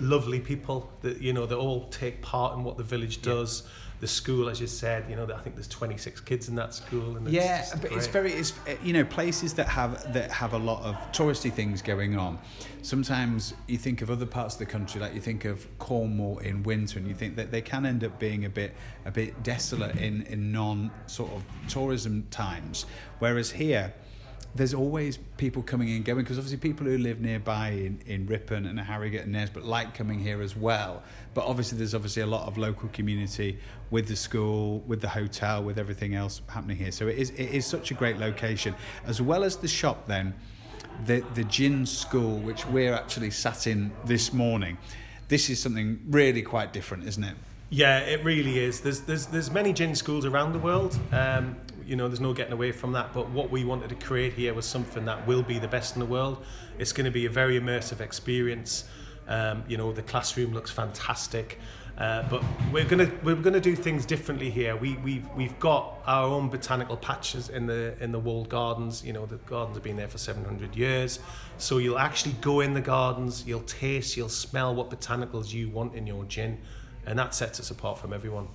lovely 0.00 0.40
people 0.40 0.90
that 1.02 1.20
you 1.20 1.32
know 1.32 1.46
they 1.46 1.54
all 1.54 1.88
take 1.88 2.22
part 2.22 2.56
in 2.56 2.64
what 2.64 2.76
the 2.76 2.82
village 2.82 3.20
does 3.20 3.62
yeah. 3.62 3.70
the 4.00 4.06
school 4.06 4.48
as 4.48 4.60
you 4.60 4.66
said 4.66 5.08
you 5.08 5.16
know 5.16 5.24
i 5.34 5.38
think 5.38 5.54
there's 5.54 5.68
26 5.68 6.20
kids 6.22 6.48
in 6.48 6.54
that 6.54 6.72
school 6.72 7.16
and 7.16 7.28
yeah 7.28 7.60
it's 7.60 7.72
but 7.72 7.82
great. 7.82 7.92
it's 7.92 8.06
very 8.06 8.32
it's 8.32 8.54
eh, 8.66 8.76
you 8.82 8.92
know 8.92 9.04
places 9.04 9.52
that 9.54 9.68
have 9.68 10.12
that 10.14 10.30
have 10.30 10.54
a 10.54 10.58
lot 10.58 10.82
of 10.82 10.94
touristy 11.12 11.52
things 11.52 11.82
going 11.82 12.16
on 12.16 12.38
sometimes 12.82 13.54
you 13.66 13.76
think 13.76 14.00
of 14.00 14.10
other 14.10 14.26
parts 14.26 14.54
of 14.54 14.60
the 14.60 14.66
country 14.66 15.00
like 15.00 15.14
you 15.14 15.20
think 15.20 15.44
of 15.44 15.66
cornwall 15.78 16.38
in 16.38 16.62
winter 16.62 16.98
and 16.98 17.06
you 17.06 17.14
think 17.14 17.36
that 17.36 17.50
they 17.50 17.60
can 17.60 17.84
end 17.84 18.02
up 18.02 18.18
being 18.18 18.44
a 18.46 18.50
bit 18.50 18.74
a 19.04 19.10
bit 19.10 19.42
desolate 19.42 19.96
in 19.96 20.22
in 20.22 20.50
non 20.52 20.90
sort 21.06 21.30
of 21.32 21.44
tourism 21.68 22.26
times 22.30 22.86
whereas 23.18 23.50
here 23.50 23.92
there's 24.56 24.74
always 24.74 25.18
people 25.36 25.62
coming 25.62 25.90
and 25.90 26.04
going 26.04 26.22
because 26.22 26.38
obviously 26.38 26.58
people 26.58 26.86
who 26.86 26.98
live 26.98 27.20
nearby 27.20 27.68
in, 27.68 28.00
in 28.06 28.26
Ripon 28.26 28.66
and 28.66 28.78
Harrogate 28.80 29.22
and 29.22 29.32
Nesbitt 29.32 29.64
like 29.64 29.94
coming 29.94 30.18
here 30.18 30.40
as 30.40 30.56
well. 30.56 31.02
But 31.34 31.44
obviously 31.44 31.78
there's 31.78 31.94
obviously 31.94 32.22
a 32.22 32.26
lot 32.26 32.46
of 32.46 32.56
local 32.56 32.88
community 32.90 33.58
with 33.90 34.08
the 34.08 34.16
school, 34.16 34.80
with 34.86 35.00
the 35.00 35.08
hotel, 35.08 35.62
with 35.62 35.78
everything 35.78 36.14
else 36.14 36.40
happening 36.48 36.76
here. 36.76 36.92
So 36.92 37.06
it 37.08 37.16
is 37.18 37.30
it 37.30 37.50
is 37.50 37.66
such 37.66 37.90
a 37.90 37.94
great 37.94 38.18
location. 38.18 38.74
As 39.06 39.20
well 39.20 39.44
as 39.44 39.56
the 39.56 39.68
shop 39.68 40.06
then, 40.06 40.34
the 41.04 41.24
the 41.34 41.44
gin 41.44 41.84
school 41.84 42.38
which 42.38 42.66
we're 42.66 42.94
actually 42.94 43.30
sat 43.30 43.66
in 43.66 43.92
this 44.04 44.32
morning. 44.32 44.78
This 45.28 45.50
is 45.50 45.60
something 45.60 46.00
really 46.08 46.42
quite 46.42 46.72
different, 46.72 47.06
isn't 47.06 47.24
it? 47.24 47.34
Yeah, 47.68 47.98
it 47.98 48.24
really 48.24 48.58
is. 48.58 48.80
There's 48.80 49.00
there's 49.00 49.26
there's 49.26 49.50
many 49.50 49.72
gin 49.72 49.94
schools 49.94 50.24
around 50.24 50.52
the 50.52 50.60
world. 50.60 50.98
Um, 51.12 51.56
you 51.86 51.96
know, 51.96 52.08
there's 52.08 52.20
no 52.20 52.32
getting 52.32 52.52
away 52.52 52.72
from 52.72 52.92
that. 52.92 53.12
But 53.14 53.30
what 53.30 53.50
we 53.50 53.64
wanted 53.64 53.88
to 53.90 53.94
create 53.94 54.32
here 54.32 54.52
was 54.52 54.66
something 54.66 55.04
that 55.04 55.26
will 55.26 55.42
be 55.42 55.58
the 55.58 55.68
best 55.68 55.94
in 55.94 56.00
the 56.00 56.06
world. 56.06 56.44
It's 56.78 56.92
going 56.92 57.04
to 57.04 57.10
be 57.10 57.26
a 57.26 57.30
very 57.30 57.58
immersive 57.58 58.00
experience. 58.00 58.84
Um, 59.28 59.64
you 59.68 59.76
know, 59.76 59.92
the 59.92 60.02
classroom 60.02 60.52
looks 60.52 60.70
fantastic. 60.70 61.58
Uh, 61.98 62.28
but 62.28 62.44
we're 62.70 62.84
gonna 62.84 63.10
we're 63.22 63.34
gonna 63.34 63.58
do 63.58 63.74
things 63.74 64.04
differently 64.04 64.50
here. 64.50 64.76
We 64.76 64.96
we've 64.96 65.26
we've 65.34 65.58
got 65.58 65.94
our 66.06 66.24
own 66.24 66.50
botanical 66.50 66.98
patches 66.98 67.48
in 67.48 67.66
the 67.66 67.96
in 68.02 68.12
the 68.12 68.18
walled 68.18 68.50
gardens. 68.50 69.02
You 69.02 69.14
know 69.14 69.24
the 69.24 69.36
gardens 69.36 69.78
have 69.78 69.82
been 69.82 69.96
there 69.96 70.08
for 70.08 70.18
700 70.18 70.76
years, 70.76 71.20
so 71.56 71.78
you'll 71.78 71.98
actually 71.98 72.34
go 72.42 72.60
in 72.60 72.74
the 72.74 72.82
gardens, 72.82 73.46
you'll 73.46 73.60
taste, 73.60 74.14
you'll 74.14 74.28
smell 74.28 74.74
what 74.74 74.90
botanicals 74.90 75.54
you 75.54 75.70
want 75.70 75.94
in 75.94 76.06
your 76.06 76.24
gin, 76.24 76.58
and 77.06 77.18
that 77.18 77.34
sets 77.34 77.60
us 77.60 77.70
apart 77.70 77.98
from 77.98 78.12
everyone. 78.12 78.48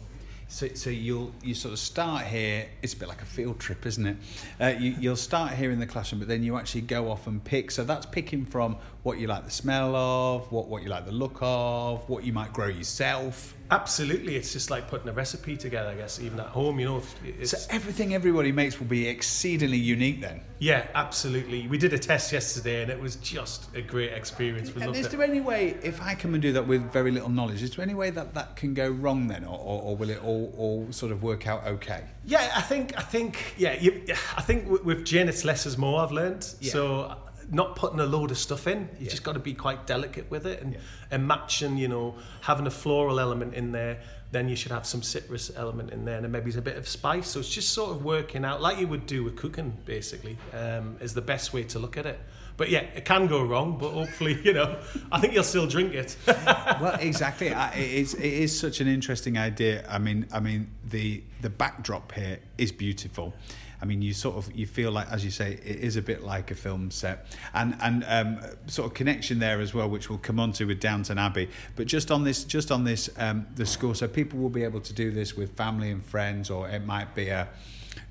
So, 0.52 0.68
so 0.74 0.90
you'll 0.90 1.32
you 1.42 1.54
sort 1.54 1.72
of 1.72 1.80
start 1.80 2.26
here. 2.26 2.68
It's 2.82 2.94
a 2.94 2.98
bit 2.98 3.08
like 3.08 3.22
a 3.22 3.26
field 3.26 3.58
trip, 3.58 3.86
isn't 3.86 4.06
it? 4.06 4.18
Uh, 4.60 4.74
you, 4.78 4.96
you'll 5.00 5.16
start 5.16 5.54
here 5.54 5.72
in 5.72 5.80
the 5.80 5.88
classroom, 5.88 6.20
but 6.20 6.28
then 6.28 6.44
you 6.44 6.58
actually 6.58 6.82
go 6.82 7.10
off 7.10 7.26
and 7.26 7.42
pick. 7.42 7.72
So 7.72 7.86
that's 7.86 8.06
picking 8.06 8.46
from 8.46 8.76
what 9.04 9.18
you 9.18 9.28
like 9.28 9.46
the 9.46 9.52
smell 9.52 9.96
of, 9.96 10.52
what 10.52 10.68
what 10.68 10.84
you 10.84 10.90
like 10.90 11.06
the 11.06 11.12
look 11.12 11.38
of, 11.42 12.08
what 12.08 12.24
you 12.24 12.34
might 12.34 12.54
grow 12.54 12.68
yourself. 12.68 13.56
Absolutely, 13.72 14.36
it's 14.36 14.52
just 14.52 14.70
like 14.70 14.90
putting 14.90 15.08
a 15.08 15.14
recipe 15.14 15.56
together. 15.56 15.90
I 15.90 15.96
guess 15.96 16.20
even 16.20 16.40
at 16.40 16.48
home, 16.48 16.80
you 16.80 16.86
know. 16.86 17.02
So 17.46 17.58
everything 17.70 18.14
everybody 18.14 18.52
makes 18.52 18.80
will 18.80 18.88
be 18.88 19.08
exceedingly 19.08 19.78
unique 19.78 20.22
then. 20.22 20.42
Yeah, 20.60 20.88
absolutely. 20.94 21.68
We 21.68 21.78
did 21.78 21.94
a 21.94 21.98
test 21.98 22.32
yesterday, 22.32 22.84
and 22.84 22.92
it 22.92 23.00
was 23.00 23.16
just 23.16 23.74
a 23.76 23.82
great 23.82 24.12
experience. 24.12 24.76
We 24.76 24.84
and 24.84 24.96
is 24.96 25.08
it. 25.08 25.12
there 25.12 25.24
any 25.24 25.42
way, 25.42 25.78
if 25.82 26.02
I 26.02 26.14
come 26.14 26.34
and 26.34 26.42
do 26.42 26.52
that 26.52 26.68
with 26.68 26.92
very 26.92 27.12
little 27.12 27.30
knowledge, 27.30 27.64
is 27.64 27.76
there 27.76 27.84
any 27.84 27.96
way 27.96 28.10
that 28.12 28.34
that 28.36 28.56
can 28.56 28.74
go 28.74 28.90
wrong 28.90 29.28
then, 29.28 29.46
or, 29.46 29.58
or, 29.58 29.82
or 29.82 29.96
will 29.96 30.10
it 30.10 30.24
all, 30.24 30.54
all 30.58 30.92
sort 30.92 31.12
of 31.12 31.24
work 31.24 31.48
out 31.48 31.66
okay? 31.66 32.04
Yeah, 32.26 32.52
I 32.56 32.62
think 32.62 32.96
I 32.98 33.02
think 33.02 33.56
yeah, 33.58 33.80
you, 33.80 34.04
I 34.38 34.42
think 34.42 34.84
with 34.84 35.06
gin 35.06 35.28
it's 35.30 35.46
less 35.46 35.66
is 35.66 35.78
more. 35.78 36.04
I've 36.04 36.12
learned 36.12 36.46
yeah. 36.60 36.72
so 36.72 37.18
not 37.52 37.76
putting 37.76 38.00
a 38.00 38.06
load 38.06 38.32
of 38.32 38.38
stuff 38.38 38.66
in. 38.66 38.80
You 38.98 39.06
yeah. 39.06 39.10
just 39.10 39.24
got 39.24 39.34
to 39.34 39.40
be 39.40 39.54
quite 39.54 39.86
delicate 39.86 40.32
with 40.32 40.48
it 40.48 40.62
and, 40.62 40.74
yeah. 40.74 40.80
and 41.12 41.28
matching, 41.28 41.78
you 41.78 41.88
know, 41.88 42.16
having 42.42 42.66
a 42.66 42.72
floral 42.72 43.20
element 43.20 43.54
in 43.54 43.72
there. 43.72 44.00
Then 44.32 44.48
you 44.48 44.56
should 44.56 44.72
have 44.72 44.86
some 44.86 45.04
citrus 45.04 45.52
element 45.58 45.92
in 45.92 46.06
there 46.06 46.18
and 46.18 46.32
maybe 46.32 46.56
a 46.56 46.62
bit 46.62 46.78
of 46.78 46.88
spice. 46.88 47.28
So 47.28 47.42
it's 47.42 47.50
just 47.50 47.74
sort 47.74 47.92
of 47.92 48.06
working 48.06 48.46
out 48.46 48.62
like 48.62 48.80
you 48.80 48.88
would 48.88 49.06
do 49.06 49.26
with 49.26 49.36
cooking, 49.36 49.78
basically, 49.84 50.38
um, 50.54 50.96
is 51.02 51.14
the 51.14 51.22
best 51.22 51.52
way 51.52 51.64
to 51.66 51.80
look 51.80 51.98
at 51.98 52.06
it. 52.06 52.18
But 52.56 52.70
yeah, 52.70 52.82
it 52.96 53.06
can 53.06 53.28
go 53.28 53.44
wrong, 53.44 53.78
but 53.78 53.92
hopefully, 53.92 54.40
you 54.46 54.54
know, 54.54 54.80
I 55.12 55.20
think 55.20 55.34
you'll 55.34 55.44
still 55.44 55.68
drink 55.68 55.94
it. 55.94 56.16
well, 56.28 56.98
exactly. 57.00 57.52
I, 57.52 57.74
it, 57.74 57.92
is, 57.92 58.14
it 58.14 58.24
is 58.24 58.58
such 58.58 58.80
an 58.80 58.88
interesting 58.88 59.38
idea. 59.38 59.86
I 59.90 59.98
mean, 59.98 60.28
I 60.32 60.40
mean, 60.40 60.70
the 60.84 61.24
the 61.42 61.50
backdrop 61.50 62.12
here 62.14 62.40
is 62.58 62.72
beautiful. 62.72 63.34
I 63.82 63.86
mean, 63.86 64.02
you 64.02 64.14
sort 64.14 64.36
of 64.36 64.54
you 64.56 64.68
feel 64.68 64.92
like, 64.92 65.10
as 65.10 65.26
you 65.26 65.32
say, 65.32 65.54
it 65.54 65.78
is 65.78 65.96
a 65.96 66.02
bit 66.02 66.24
like 66.24 66.52
a 66.52 66.56
film 66.56 66.92
set, 66.92 67.26
and 67.54 67.76
and 67.82 68.06
um, 68.08 68.40
sort 68.68 68.88
of 68.88 68.94
connection 68.94 69.40
there 69.40 69.60
as 69.60 69.74
well, 69.74 69.90
which 69.90 70.10
we'll 70.10 70.20
come 70.20 70.40
on 70.40 70.52
to 70.54 70.66
with 70.66 70.80
Downton 70.80 71.18
Abbey. 71.18 71.50
But 71.76 71.88
just 71.88 72.12
on 72.12 72.24
this, 72.24 72.44
just 72.44 72.72
on 72.72 72.84
this, 72.84 73.10
um, 73.18 73.48
the 73.56 73.66
school, 73.66 73.96
so 73.96 74.08
people 74.08 74.40
will 74.40 74.50
be 74.50 74.64
able 74.64 74.82
to 74.82 74.94
do 74.94 75.12
this 75.12 75.36
with 75.36 75.56
family 75.56 75.90
and 75.90 76.04
friends, 76.04 76.50
or 76.50 76.70
it 76.70 76.86
might 76.86 77.16
be 77.16 77.30
a 77.30 77.48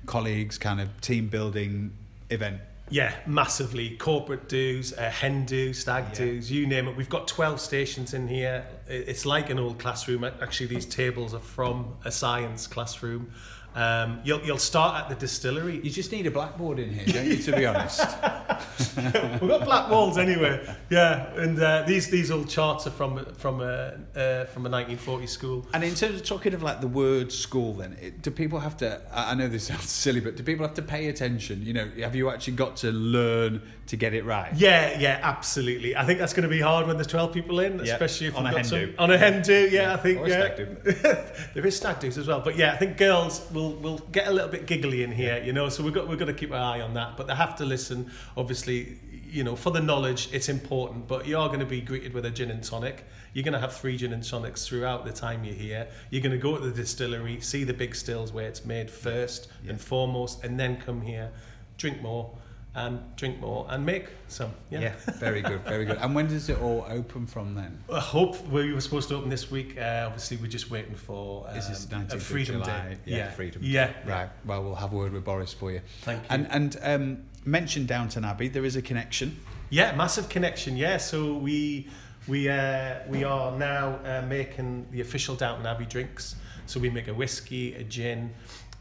colleagues 0.05 0.57
kind 0.57 0.81
of 0.81 0.99
team 1.01 1.27
building 1.27 1.93
event. 2.29 2.59
Yeah, 2.91 3.15
massively. 3.25 3.95
Corporate 3.95 4.49
dues, 4.49 4.91
uh, 4.91 5.09
hen 5.09 5.45
do, 5.45 5.73
stag 5.73 6.07
yeah. 6.09 6.25
dues, 6.25 6.51
you 6.51 6.67
name 6.67 6.89
it. 6.89 6.97
We've 6.97 7.07
got 7.07 7.25
12 7.25 7.61
stations 7.61 8.13
in 8.13 8.27
here. 8.27 8.67
It's 8.85 9.25
like 9.25 9.49
an 9.49 9.59
old 9.59 9.79
classroom. 9.79 10.25
Actually, 10.25 10.67
these 10.67 10.85
tables 10.85 11.33
are 11.33 11.39
from 11.39 11.95
a 12.03 12.11
science 12.11 12.67
classroom. 12.67 13.31
Um, 13.73 14.19
you'll, 14.25 14.41
you'll 14.41 14.57
start 14.57 15.01
at 15.01 15.09
the 15.09 15.15
distillery. 15.15 15.79
You 15.81 15.89
just 15.89 16.11
need 16.11 16.27
a 16.27 16.31
blackboard 16.31 16.79
in 16.79 16.93
here, 16.93 17.05
don't 17.05 17.25
you, 17.25 17.37
to 17.37 17.55
be 17.55 17.65
honest? 17.65 18.01
We've 18.97 19.49
got 19.49 19.63
black 19.63 19.89
walls 19.89 20.17
anyway. 20.17 20.75
Yeah, 20.89 21.33
and 21.35 21.57
uh, 21.57 21.83
these 21.87 22.09
these 22.09 22.31
old 22.31 22.49
charts 22.49 22.85
are 22.87 22.91
from 22.91 23.25
from 23.35 23.61
a 23.61 23.97
uh, 24.15 24.45
from 24.45 24.65
a 24.65 24.69
1940 24.69 25.27
school. 25.27 25.65
And 25.73 25.83
in 25.83 25.95
terms 25.95 26.15
of 26.15 26.25
talking 26.25 26.53
of 26.53 26.63
like 26.63 26.81
the 26.81 26.87
word 26.87 27.31
school, 27.31 27.73
then 27.73 27.95
it, 28.01 28.21
do 28.21 28.31
people 28.31 28.59
have 28.59 28.75
to? 28.77 29.01
I 29.13 29.35
know 29.35 29.47
this 29.47 29.63
sounds 29.67 29.89
silly, 29.89 30.19
but 30.19 30.35
do 30.35 30.43
people 30.43 30.65
have 30.65 30.75
to 30.75 30.81
pay 30.81 31.07
attention? 31.07 31.65
You 31.65 31.73
know, 31.73 31.89
have 31.99 32.15
you 32.15 32.29
actually 32.29 32.53
got 32.53 32.75
to 32.77 32.91
learn 32.91 33.61
to 33.87 33.95
get 33.95 34.13
it 34.13 34.25
right? 34.25 34.53
Yeah, 34.53 34.99
yeah, 34.99 35.19
absolutely. 35.21 35.95
I 35.95 36.05
think 36.05 36.19
that's 36.19 36.33
going 36.33 36.43
to 36.43 36.49
be 36.49 36.61
hard 36.61 36.87
when 36.87 36.97
there's 36.97 37.07
12 37.07 37.33
people 37.33 37.59
in, 37.59 37.79
especially 37.79 38.27
if 38.27 38.35
on 38.35 38.45
a 38.45 38.51
hen 38.51 38.67
do. 38.67 38.93
On 38.99 39.11
a 39.11 39.17
hen 39.17 39.41
do, 39.41 39.53
yeah, 39.53 39.83
yeah. 39.83 39.93
I 39.93 39.97
think. 39.97 40.19
Or 40.19 40.27
yeah. 40.27 40.47
there 41.53 41.65
is 41.65 41.77
stag 41.77 41.99
do's 41.99 42.17
as 42.17 42.27
well, 42.27 42.41
but 42.41 42.57
yeah, 42.57 42.73
I 42.73 42.77
think 42.77 42.97
girls 42.97 43.49
will 43.51 43.60
we'll 43.61 43.73
we'll 43.73 43.97
get 44.11 44.27
a 44.27 44.31
little 44.31 44.49
bit 44.49 44.65
giggly 44.65 45.03
in 45.03 45.11
here, 45.11 45.41
you 45.43 45.53
know. 45.53 45.69
So 45.69 45.83
we've 45.83 45.93
got 45.93 46.07
we've 46.07 46.19
got 46.19 46.25
to 46.25 46.33
keep 46.33 46.51
our 46.51 46.57
eye 46.57 46.81
on 46.81 46.93
that. 46.95 47.17
But 47.17 47.27
they 47.27 47.35
have 47.35 47.55
to 47.57 47.65
listen. 47.65 48.11
Obviously, 48.35 48.97
you 49.29 49.43
know, 49.43 49.55
for 49.55 49.71
the 49.71 49.81
knowledge, 49.81 50.29
it's 50.31 50.49
important. 50.49 51.07
But 51.07 51.27
you 51.27 51.37
are 51.37 51.47
going 51.47 51.59
to 51.59 51.65
be 51.65 51.81
greeted 51.81 52.13
with 52.13 52.25
a 52.25 52.31
gin 52.31 52.51
and 52.51 52.63
tonic. 52.63 53.05
You're 53.33 53.43
going 53.43 53.53
to 53.53 53.59
have 53.59 53.73
three 53.73 53.97
gin 53.97 54.13
and 54.13 54.23
tonics 54.23 54.67
throughout 54.67 55.05
the 55.05 55.11
time 55.11 55.43
you're 55.43 55.55
here. 55.55 55.87
You're 56.09 56.21
going 56.21 56.33
to 56.33 56.37
go 56.37 56.57
to 56.57 56.65
the 56.65 56.71
distillery, 56.71 57.39
see 57.39 57.63
the 57.63 57.73
big 57.73 57.95
stills 57.95 58.33
where 58.33 58.47
it's 58.47 58.65
made 58.65 58.89
first 58.91 59.47
yeah. 59.63 59.71
and 59.71 59.81
foremost, 59.81 60.43
and 60.43 60.59
then 60.59 60.77
come 60.77 61.01
here, 61.01 61.31
drink 61.77 62.01
more 62.01 62.37
and 62.73 63.01
drink 63.17 63.39
more 63.39 63.67
and 63.69 63.85
make 63.85 64.07
some. 64.27 64.51
Yeah, 64.69 64.79
yeah 64.79 64.93
very 65.15 65.41
good, 65.41 65.61
very 65.61 65.85
good. 65.85 65.97
And 65.97 66.15
when 66.15 66.27
does 66.27 66.49
it 66.49 66.59
all 66.61 66.85
open 66.89 67.27
from 67.27 67.53
then? 67.53 67.83
I 67.93 67.99
hope 67.99 68.47
we 68.47 68.73
were 68.73 68.81
supposed 68.81 69.09
to 69.09 69.15
open 69.15 69.29
this 69.29 69.51
week. 69.51 69.77
Uh, 69.77 70.03
obviously, 70.05 70.37
we're 70.37 70.47
just 70.47 70.71
waiting 70.71 70.95
for 70.95 71.47
um, 71.49 71.57
Is 71.57 71.67
this 71.67 71.85
19th 71.85 72.13
a 72.13 72.19
Freedom 72.19 72.61
Day. 72.61 72.97
Yeah, 73.05 73.17
yeah, 73.17 73.31
Freedom 73.31 73.61
yeah. 73.63 73.91
Right. 74.05 74.29
Well, 74.45 74.63
we'll 74.63 74.75
have 74.75 74.93
a 74.93 74.95
word 74.95 75.11
with 75.11 75.25
Boris 75.25 75.53
for 75.53 75.71
you. 75.71 75.81
Thank 76.01 76.21
you. 76.21 76.27
And 76.29 76.47
and 76.49 76.77
um, 76.81 77.23
mention 77.45 77.85
Downton 77.85 78.23
Abbey. 78.23 78.47
There 78.47 78.65
is 78.65 78.75
a 78.75 78.81
connection. 78.81 79.37
Yeah, 79.69 79.93
massive 79.95 80.29
connection. 80.29 80.77
Yeah, 80.77 80.97
so 80.97 81.33
we 81.33 81.87
we 82.27 82.47
uh, 82.47 82.99
we 83.09 83.23
are 83.25 83.57
now 83.57 83.99
uh, 84.05 84.25
making 84.27 84.87
the 84.91 85.01
official 85.01 85.35
Downton 85.35 85.65
Abbey 85.65 85.85
drinks. 85.85 86.35
So 86.67 86.79
we 86.79 86.89
make 86.89 87.09
a 87.09 87.13
whiskey, 87.13 87.73
a 87.75 87.83
gin, 87.83 88.33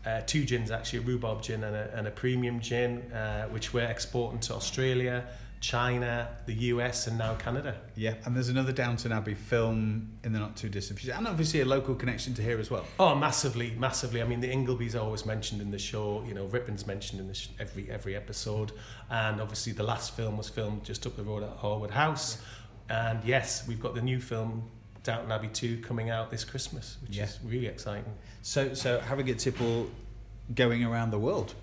uh, 0.05 0.23
two 0.27 0.45
gins 0.45 0.71
actually, 0.71 1.01
a 1.01 1.03
rhubarb 1.03 1.43
gin 1.43 1.65
and 1.65 1.77
a, 1.77 1.97
and 1.97 2.07
a 2.07 2.11
premium 2.11 2.61
gin, 2.61 3.13
uh, 3.13 3.49
which 3.49 3.73
we're 3.73 3.89
exporting 3.89 4.41
to 4.41 4.55
Australia, 4.55 5.27
China, 5.61 6.29
the 6.47 6.55
US, 6.55 7.07
and 7.07 7.19
now 7.19 7.35
Canada. 7.35 7.77
Yeah, 7.95 8.15
and 8.25 8.35
there's 8.35 8.49
another 8.49 8.73
Downton 8.73 9.13
Abbey 9.13 9.35
film 9.35 10.11
in 10.25 10.33
the 10.33 10.39
not 10.39 10.57
too 10.57 10.71
distant 10.71 10.99
future, 10.99 11.15
and 11.17 11.29
obviously 11.29 11.61
a 11.61 11.67
local 11.67 11.95
connection 11.95 12.33
to 12.35 12.43
here 12.43 12.59
as 12.59 12.71
well. 12.71 12.87
Oh, 12.99 13.15
massively, 13.15 13.73
massively. 13.79 14.23
I 14.23 14.25
mean, 14.25 14.41
the 14.41 14.49
Ingilby's 14.49 14.97
are 14.97 15.03
always 15.05 15.27
mentioned 15.27 15.61
in 15.61 15.71
the 15.71 15.79
show. 15.79 16.25
You 16.27 16.33
know, 16.33 16.47
Ripon's 16.47 16.87
mentioned 16.87 17.21
in 17.21 17.29
the 17.29 17.35
sh- 17.35 17.49
every 17.59 17.91
every 17.91 18.17
episode, 18.17 18.73
and 19.11 19.41
obviously 19.41 19.75
the 19.75 19.83
last 19.83 20.17
film 20.17 20.39
was 20.39 20.49
filmed 20.49 20.83
just 20.85 21.07
up 21.07 21.17
the 21.17 21.23
road 21.25 21.43
at 21.43 21.59
Harewood 21.59 21.91
House. 21.91 22.39
Yeah. 22.39 23.11
And 23.11 23.25
yes, 23.25 23.69
we've 23.69 23.81
got 23.81 23.95
the 23.95 24.03
new 24.03 24.19
film 24.19 24.69
Downton 25.03 25.33
Abbey 25.33 25.49
2 25.49 25.79
coming 25.79 26.11
out 26.11 26.31
this 26.31 26.45
Christmas, 26.45 26.99
which 27.03 27.17
yeah. 27.17 27.25
is 27.25 27.39
really 27.45 27.67
exciting. 27.67 28.13
So, 28.43 28.75
so 28.75 29.01
Harrogate 29.01 29.39
Tipple 29.39 29.91
going 30.55 30.85
around 30.85 31.11
the 31.11 31.19
world? 31.19 31.55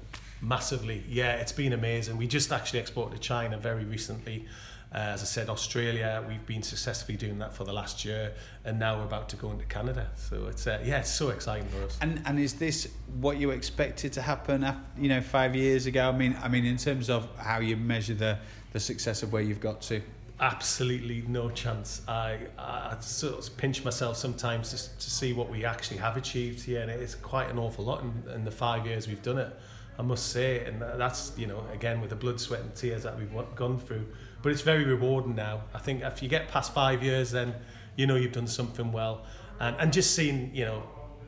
Massively, 0.41 1.03
yeah, 1.07 1.33
it's 1.33 1.51
been 1.51 1.73
amazing. 1.73 2.17
We 2.17 2.27
just 2.27 2.51
actually 2.51 2.79
exported 2.79 3.15
to 3.15 3.21
China 3.21 3.57
very 3.57 3.85
recently. 3.85 4.45
Uh, 4.93 4.99
as 4.99 5.21
I 5.21 5.25
said, 5.25 5.49
Australia, 5.49 6.23
we've 6.27 6.45
been 6.45 6.63
successfully 6.63 7.17
doing 7.17 7.39
that 7.39 7.53
for 7.53 7.65
the 7.65 7.73
last 7.73 8.05
year, 8.05 8.33
and 8.63 8.79
now 8.79 8.97
we're 8.97 9.03
about 9.03 9.27
to 9.29 9.35
go 9.35 9.51
into 9.51 9.65
Canada. 9.65 10.09
So 10.15 10.45
it's 10.45 10.65
uh, 10.65 10.79
yeah, 10.85 10.99
it's 10.99 11.11
so 11.11 11.29
exciting 11.29 11.67
for 11.67 11.83
us. 11.83 11.97
And 12.01 12.21
and 12.25 12.39
is 12.39 12.53
this 12.53 12.87
what 13.19 13.37
you 13.37 13.49
expected 13.49 14.13
to 14.13 14.21
happen? 14.21 14.63
After, 14.63 14.81
you 14.97 15.09
know, 15.09 15.19
five 15.19 15.57
years 15.57 15.87
ago. 15.87 16.07
I 16.07 16.13
mean, 16.13 16.37
I 16.41 16.47
mean, 16.47 16.65
in 16.65 16.77
terms 16.77 17.09
of 17.09 17.27
how 17.37 17.59
you 17.59 17.75
measure 17.75 18.13
the 18.13 18.37
the 18.71 18.79
success 18.79 19.23
of 19.23 19.33
where 19.33 19.41
you've 19.41 19.59
got 19.59 19.81
to 19.83 20.01
absolutely 20.39 21.23
no 21.27 21.49
chance. 21.49 22.01
I, 22.07 22.39
I 22.57 22.95
sort 22.99 23.37
of 23.37 23.57
pinch 23.57 23.83
myself 23.83 24.17
sometimes 24.17 24.69
to, 24.71 24.99
to 24.99 25.09
see 25.09 25.33
what 25.33 25.49
we 25.49 25.65
actually 25.65 25.97
have 25.97 26.17
achieved 26.17 26.63
here, 26.63 26.81
and 26.81 26.91
it's 26.91 27.15
quite 27.15 27.49
an 27.49 27.57
awful 27.57 27.85
lot 27.85 28.03
in, 28.03 28.23
in 28.33 28.45
the 28.45 28.51
five 28.51 28.85
years 28.85 29.07
we've 29.07 29.21
done 29.21 29.37
it. 29.37 29.53
I 29.99 30.03
must 30.03 30.27
say, 30.31 30.63
and 30.63 30.81
that's 30.81 31.33
you 31.37 31.47
know 31.47 31.63
again 31.73 32.01
with 32.01 32.11
the 32.11 32.15
blood, 32.15 32.39
sweat, 32.39 32.61
and 32.61 32.73
tears 32.75 33.03
that 33.03 33.17
we've 33.17 33.31
gone 33.55 33.79
through. 33.79 34.05
But 34.43 34.51
it's 34.51 34.61
very 34.61 34.83
rewarding 34.83 35.35
now. 35.35 35.63
I 35.73 35.79
think 35.79 36.03
if 36.03 36.21
you 36.21 36.29
get 36.29 36.49
past 36.49 36.73
five 36.73 37.01
years, 37.01 37.31
then 37.31 37.55
you 37.95 38.05
know 38.05 38.15
you've 38.15 38.33
done 38.33 38.47
something 38.47 38.91
well, 38.91 39.25
and 39.59 39.75
and 39.79 39.91
just 39.91 40.13
seeing 40.13 40.53
you 40.53 40.65
know 40.65 40.83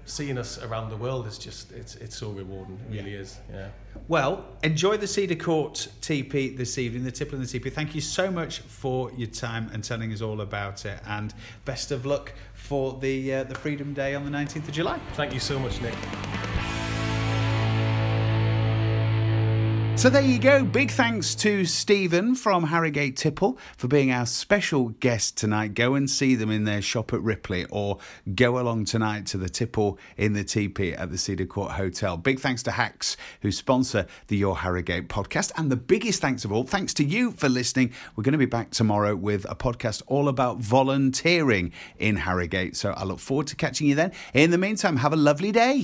seeing 0.09 0.37
us 0.37 0.61
around 0.63 0.89
the 0.89 0.97
world 0.97 1.27
is 1.27 1.37
just 1.37 1.71
it's 1.71 1.95
it's 1.95 2.17
so 2.17 2.29
rewarding. 2.29 2.79
It 2.89 2.97
really 2.97 3.13
yeah. 3.13 3.19
is. 3.19 3.39
Yeah. 3.51 3.67
Well, 4.07 4.45
enjoy 4.63 4.97
the 4.97 5.07
Cedar 5.07 5.35
Court 5.35 5.87
TP 6.01 6.57
this 6.57 6.77
evening, 6.77 7.03
the 7.03 7.11
Tipple 7.11 7.37
and 7.37 7.47
the 7.47 7.59
TP. 7.59 7.71
Thank 7.71 7.95
you 7.95 8.01
so 8.01 8.31
much 8.31 8.59
for 8.59 9.11
your 9.13 9.27
time 9.27 9.69
and 9.73 9.83
telling 9.83 10.11
us 10.11 10.21
all 10.21 10.41
about 10.41 10.85
it, 10.85 10.99
and 11.07 11.33
best 11.65 11.91
of 11.91 12.05
luck 12.05 12.33
for 12.53 12.97
the 12.99 13.35
uh, 13.35 13.43
the 13.43 13.55
Freedom 13.55 13.93
Day 13.93 14.15
on 14.15 14.25
the 14.25 14.31
19th 14.31 14.67
of 14.67 14.71
July. 14.71 14.99
Thank 15.13 15.33
you 15.33 15.39
so 15.39 15.59
much, 15.59 15.81
Nick. 15.81 15.95
So 19.99 20.09
there 20.09 20.21
you 20.21 20.39
go. 20.39 20.63
Big 20.63 20.91
thanks 20.91 21.35
to 21.35 21.65
Stephen 21.65 22.33
from 22.33 22.63
Harrogate 22.63 23.17
Tipple 23.17 23.57
for 23.75 23.89
being 23.89 24.13
our 24.13 24.25
special 24.25 24.91
guest 25.01 25.35
tonight. 25.35 25.73
Go 25.73 25.93
and 25.93 26.09
see 26.09 26.35
them 26.35 26.49
in 26.49 26.63
their 26.63 26.81
shop 26.81 27.11
at 27.11 27.21
Ripley 27.21 27.65
or 27.65 27.97
go 28.33 28.59
along 28.59 28.85
tonight 28.85 29.25
to 29.25 29.37
the 29.37 29.49
Tipple 29.49 29.99
in 30.15 30.31
the 30.31 30.45
TP 30.45 30.97
at 30.97 31.11
the 31.11 31.17
Cedar 31.17 31.45
Court 31.45 31.73
Hotel. 31.73 32.15
Big 32.15 32.39
thanks 32.39 32.63
to 32.63 32.71
Hacks 32.71 33.17
who 33.41 33.51
sponsor 33.51 34.07
the 34.27 34.37
Your 34.37 34.59
Harrogate 34.59 35.09
podcast. 35.09 35.51
And 35.57 35.69
the 35.69 35.75
biggest 35.75 36.21
thanks 36.21 36.45
of 36.45 36.53
all, 36.53 36.63
thanks 36.63 36.93
to 36.93 37.03
you 37.03 37.31
for 37.31 37.49
listening. 37.49 37.91
We're 38.15 38.23
going 38.23 38.31
to 38.31 38.37
be 38.37 38.45
back 38.45 38.71
tomorrow 38.71 39.17
with 39.17 39.45
a 39.49 39.55
podcast 39.55 40.01
all 40.07 40.29
about 40.29 40.59
volunteering 40.59 41.73
in 41.97 42.15
Harrogate. 42.15 42.77
So 42.77 42.93
I 42.93 43.03
look 43.03 43.19
forward 43.19 43.47
to 43.47 43.57
catching 43.57 43.87
you 43.87 43.95
then. 43.95 44.13
In 44.33 44.51
the 44.51 44.57
meantime, 44.57 44.95
have 44.95 45.11
a 45.11 45.17
lovely 45.17 45.51
day. 45.51 45.83